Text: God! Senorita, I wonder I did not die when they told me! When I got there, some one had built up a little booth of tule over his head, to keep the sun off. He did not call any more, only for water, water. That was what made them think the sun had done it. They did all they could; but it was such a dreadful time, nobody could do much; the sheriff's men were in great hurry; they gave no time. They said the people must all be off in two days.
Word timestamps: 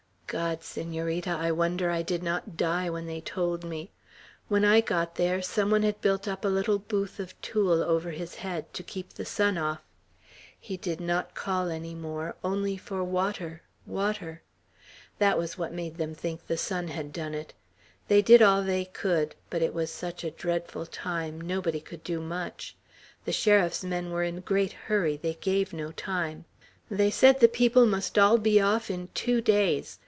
God! 0.31 0.63
Senorita, 0.63 1.31
I 1.31 1.51
wonder 1.51 1.89
I 1.91 2.03
did 2.03 2.23
not 2.23 2.55
die 2.55 2.89
when 2.89 3.05
they 3.05 3.19
told 3.19 3.65
me! 3.65 3.91
When 4.47 4.63
I 4.63 4.79
got 4.79 5.15
there, 5.15 5.41
some 5.41 5.69
one 5.71 5.83
had 5.83 5.99
built 5.99 6.25
up 6.25 6.45
a 6.45 6.47
little 6.47 6.79
booth 6.79 7.19
of 7.19 7.35
tule 7.41 7.83
over 7.83 8.11
his 8.11 8.35
head, 8.35 8.73
to 8.75 8.81
keep 8.81 9.11
the 9.11 9.25
sun 9.25 9.57
off. 9.57 9.81
He 10.57 10.77
did 10.77 11.01
not 11.01 11.35
call 11.35 11.67
any 11.69 11.93
more, 11.93 12.37
only 12.45 12.77
for 12.77 13.03
water, 13.03 13.61
water. 13.85 14.41
That 15.19 15.37
was 15.37 15.57
what 15.57 15.73
made 15.73 15.97
them 15.97 16.15
think 16.15 16.47
the 16.47 16.55
sun 16.55 16.87
had 16.87 17.11
done 17.11 17.33
it. 17.33 17.53
They 18.07 18.21
did 18.21 18.41
all 18.41 18.63
they 18.63 18.85
could; 18.85 19.35
but 19.49 19.61
it 19.61 19.73
was 19.73 19.91
such 19.91 20.23
a 20.23 20.31
dreadful 20.31 20.85
time, 20.85 21.41
nobody 21.41 21.81
could 21.81 22.05
do 22.05 22.21
much; 22.21 22.77
the 23.25 23.33
sheriff's 23.33 23.83
men 23.83 24.11
were 24.11 24.23
in 24.23 24.39
great 24.39 24.71
hurry; 24.71 25.17
they 25.17 25.33
gave 25.33 25.73
no 25.73 25.91
time. 25.91 26.45
They 26.89 27.11
said 27.11 27.41
the 27.41 27.49
people 27.49 27.85
must 27.85 28.17
all 28.17 28.37
be 28.37 28.61
off 28.61 28.89
in 28.89 29.09
two 29.13 29.41
days. 29.41 29.97